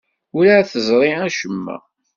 [0.35, 1.75] Werɛad teẓri acemma.